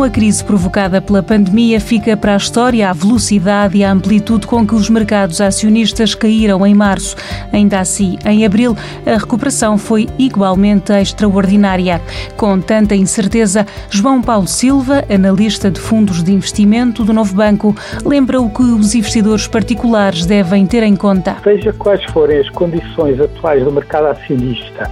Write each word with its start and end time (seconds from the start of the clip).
A 0.00 0.08
crise 0.08 0.42
provocada 0.42 1.00
pela 1.00 1.22
pandemia, 1.22 1.78
fica 1.78 2.16
para 2.16 2.32
a 2.32 2.36
história 2.36 2.88
a 2.88 2.92
velocidade 2.92 3.76
e 3.76 3.84
a 3.84 3.92
amplitude 3.92 4.46
com 4.46 4.66
que 4.66 4.74
os 4.74 4.88
mercados 4.88 5.42
acionistas 5.42 6.14
caíram 6.14 6.66
em 6.66 6.74
março. 6.74 7.14
Ainda 7.52 7.78
assim, 7.78 8.18
em 8.24 8.46
abril, 8.46 8.74
a 9.04 9.18
recuperação 9.18 9.76
foi 9.76 10.08
igualmente 10.18 10.90
extraordinária. 10.90 12.00
Com 12.34 12.58
tanta 12.60 12.94
incerteza, 12.94 13.66
João 13.90 14.22
Paulo 14.22 14.46
Silva, 14.46 15.04
analista 15.12 15.70
de 15.70 15.78
fundos 15.78 16.24
de 16.24 16.32
investimento 16.32 17.04
do 17.04 17.12
Novo 17.12 17.34
Banco, 17.34 17.76
lembra 18.02 18.40
o 18.40 18.48
que 18.48 18.62
os 18.62 18.94
investidores 18.94 19.46
particulares 19.46 20.24
devem 20.24 20.66
ter 20.66 20.82
em 20.82 20.96
conta. 20.96 21.36
Seja 21.44 21.74
quais 21.74 22.02
forem 22.06 22.38
as 22.38 22.48
condições 22.48 23.20
atuais 23.20 23.62
do 23.62 23.70
mercado 23.70 24.06
acionista, 24.06 24.90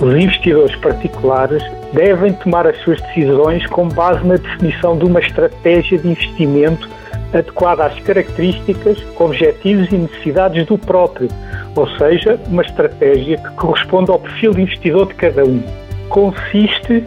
os 0.00 0.14
investidores 0.14 0.74
particulares 0.76 1.62
devem 1.92 2.32
tomar 2.32 2.66
as 2.66 2.76
suas 2.78 3.00
decisões 3.02 3.64
com 3.66 3.88
base 3.88 4.26
na 4.26 4.36
definição 4.36 4.98
de 4.98 5.04
uma 5.04 5.20
estratégia 5.20 5.98
de 5.98 6.08
investimento 6.08 6.88
adequada 7.32 7.86
às 7.86 7.98
características, 8.00 8.98
objetivos 9.18 9.90
e 9.92 9.96
necessidades 9.96 10.66
do 10.66 10.78
próprio, 10.78 11.28
ou 11.76 11.88
seja, 11.96 12.38
uma 12.46 12.62
estratégia 12.62 13.38
que 13.38 13.50
corresponde 13.54 14.10
ao 14.10 14.18
perfil 14.18 14.52
de 14.52 14.62
investidor 14.62 15.06
de 15.06 15.14
cada 15.14 15.44
um. 15.44 15.62
Consiste 16.08 17.04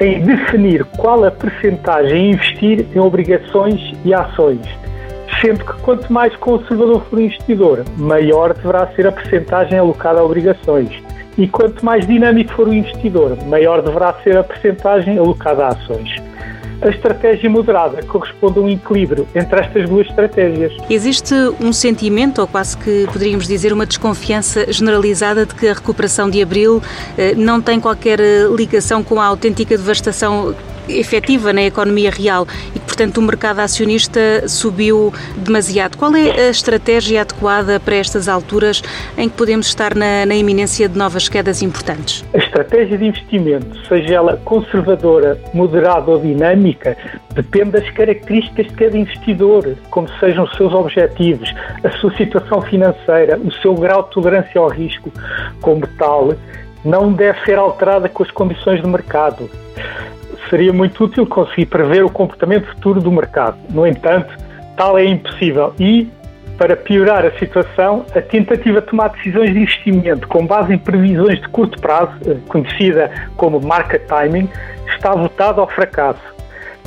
em 0.00 0.22
definir 0.22 0.84
qual 0.96 1.24
a 1.24 1.30
percentagem 1.30 2.12
a 2.12 2.34
investir 2.34 2.86
em 2.94 2.98
obrigações 2.98 3.92
e 4.04 4.14
ações, 4.14 4.60
sendo 5.40 5.64
que 5.64 5.72
quanto 5.82 6.10
mais 6.10 6.34
conservador 6.36 7.02
for 7.10 7.18
o 7.18 7.22
investidor, 7.22 7.84
maior 7.98 8.54
deverá 8.54 8.86
ser 8.94 9.06
a 9.06 9.12
percentagem 9.12 9.78
alocada 9.78 10.20
a 10.20 10.24
obrigações 10.24 10.90
e 11.40 11.48
quanto 11.48 11.82
mais 11.82 12.06
dinâmico 12.06 12.52
for 12.52 12.68
o 12.68 12.74
investidor, 12.74 13.34
maior 13.46 13.80
deverá 13.80 14.14
ser 14.22 14.36
a 14.36 14.44
percentagem 14.44 15.16
alocada 15.16 15.64
a 15.64 15.68
ações. 15.68 16.10
A 16.82 16.88
estratégia 16.88 17.48
moderada 17.48 18.02
corresponde 18.02 18.58
a 18.58 18.62
um 18.62 18.68
equilíbrio 18.68 19.26
entre 19.34 19.60
estas 19.60 19.88
duas 19.88 20.06
estratégias. 20.06 20.72
Existe 20.88 21.34
um 21.60 21.72
sentimento, 21.72 22.40
ou 22.40 22.46
quase 22.46 22.76
que 22.76 23.06
poderíamos 23.12 23.46
dizer 23.46 23.72
uma 23.72 23.86
desconfiança 23.86 24.70
generalizada 24.70 25.46
de 25.46 25.54
que 25.54 25.68
a 25.68 25.74
recuperação 25.74 26.28
de 26.28 26.42
abril 26.42 26.82
eh, 27.16 27.34
não 27.34 27.60
tem 27.60 27.80
qualquer 27.80 28.20
eh, 28.20 28.46
ligação 28.54 29.02
com 29.02 29.20
a 29.20 29.26
autêntica 29.26 29.76
devastação 29.76 30.54
efetiva 30.88 31.52
na 31.52 31.62
economia 31.62 32.10
real 32.10 32.46
e 32.74 32.78
portanto, 33.00 33.16
o 33.16 33.22
mercado 33.22 33.60
acionista 33.60 34.46
subiu 34.46 35.10
demasiado. 35.38 35.96
Qual 35.96 36.14
é 36.14 36.48
a 36.48 36.50
estratégia 36.50 37.22
adequada 37.22 37.80
para 37.80 37.96
estas 37.96 38.28
alturas 38.28 38.82
em 39.16 39.26
que 39.26 39.34
podemos 39.34 39.68
estar 39.68 39.94
na, 39.94 40.26
na 40.26 40.34
iminência 40.34 40.86
de 40.86 40.98
novas 40.98 41.26
quedas 41.26 41.62
importantes? 41.62 42.22
A 42.34 42.36
estratégia 42.36 42.98
de 42.98 43.06
investimento, 43.06 43.74
seja 43.88 44.16
ela 44.16 44.36
conservadora, 44.44 45.40
moderada 45.54 46.10
ou 46.10 46.20
dinâmica, 46.20 46.94
depende 47.34 47.70
das 47.70 47.88
características 47.88 48.66
de 48.66 48.74
cada 48.74 48.98
investidor, 48.98 49.76
como 49.88 50.06
sejam 50.20 50.44
os 50.44 50.54
seus 50.58 50.74
objetivos, 50.74 51.50
a 51.82 51.90
sua 51.92 52.14
situação 52.18 52.60
financeira, 52.60 53.38
o 53.38 53.50
seu 53.62 53.74
grau 53.76 54.02
de 54.02 54.10
tolerância 54.10 54.60
ao 54.60 54.68
risco. 54.68 55.10
Como 55.62 55.86
tal, 55.96 56.34
não 56.84 57.14
deve 57.14 57.40
ser 57.46 57.58
alterada 57.58 58.10
com 58.10 58.22
as 58.22 58.30
condições 58.30 58.82
do 58.82 58.88
mercado 58.88 59.48
seria 60.50 60.72
muito 60.72 61.04
útil 61.04 61.24
conseguir 61.24 61.66
prever 61.66 62.04
o 62.04 62.10
comportamento 62.10 62.66
futuro 62.66 63.00
do 63.00 63.10
mercado. 63.10 63.56
No 63.70 63.86
entanto, 63.86 64.36
tal 64.76 64.98
é 64.98 65.04
impossível 65.04 65.72
e, 65.78 66.10
para 66.58 66.76
piorar 66.76 67.24
a 67.24 67.30
situação, 67.38 68.04
a 68.14 68.20
tentativa 68.20 68.80
de 68.80 68.88
tomar 68.88 69.08
decisões 69.10 69.52
de 69.52 69.60
investimento 69.60 70.26
com 70.28 70.44
base 70.44 70.74
em 70.74 70.78
previsões 70.78 71.40
de 71.40 71.48
curto 71.48 71.80
prazo, 71.80 72.12
eh, 72.26 72.36
conhecida 72.48 73.10
como 73.36 73.60
market 73.60 74.02
timing, 74.06 74.48
está 74.88 75.14
votada 75.14 75.60
ao 75.60 75.68
fracasso. 75.68 76.20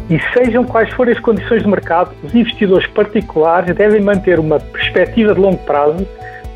E 0.10 0.20
sejam 0.34 0.66
quais 0.66 0.94
forem 0.94 1.14
as 1.14 1.20
condições 1.22 1.64
de 1.64 1.68
mercado, 1.68 2.14
os 2.22 2.36
investidores 2.36 2.86
particulares 2.88 3.74
devem 3.74 4.02
manter 4.02 4.38
uma 4.38 4.60
perspectiva 4.60 5.34
de 5.34 5.40
longo 5.40 5.60
prazo, 5.60 6.06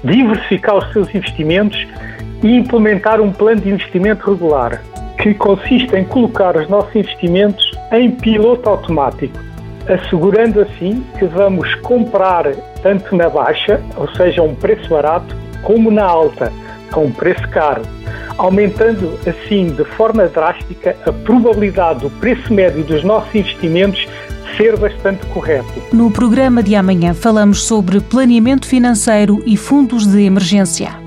diversificar 0.03 0.75
os 0.75 0.91
seus 0.91 1.15
investimentos 1.15 1.87
e 2.43 2.55
implementar 2.55 3.21
um 3.21 3.31
plano 3.31 3.61
de 3.61 3.69
investimento 3.69 4.29
regular 4.29 4.81
que 5.17 5.33
consiste 5.33 5.95
em 5.95 6.03
colocar 6.03 6.55
os 6.55 6.69
nossos 6.69 6.95
investimentos 6.95 7.71
em 7.91 8.11
piloto 8.11 8.69
automático, 8.69 9.37
assegurando 9.87 10.61
assim 10.61 11.03
que 11.17 11.25
vamos 11.25 11.73
comprar 11.75 12.45
tanto 12.81 13.15
na 13.15 13.29
baixa, 13.29 13.81
ou 13.95 14.07
seja, 14.15 14.41
a 14.41 14.43
um 14.43 14.55
preço 14.55 14.89
barato, 14.89 15.35
como 15.63 15.89
na 15.89 16.05
alta, 16.05 16.51
a 16.91 16.99
um 16.99 17.11
preço 17.11 17.47
caro, 17.49 17.81
aumentando 18.37 19.17
assim 19.27 19.67
de 19.67 19.83
forma 19.83 20.27
drástica 20.27 20.95
a 21.05 21.11
probabilidade 21.11 22.01
do 22.01 22.09
preço 22.09 22.53
médio 22.53 22.83
dos 22.83 23.03
nossos 23.03 23.33
investimentos 23.33 24.07
ser 24.55 24.77
bastante 24.77 25.25
correto. 25.27 25.81
No 25.93 26.11
programa 26.11 26.63
de 26.63 26.75
amanhã 26.75 27.13
falamos 27.13 27.63
sobre 27.63 27.99
planeamento 27.99 28.65
financeiro 28.65 29.41
e 29.45 29.55
fundos 29.55 30.07
de 30.07 30.23
emergência. 30.23 31.06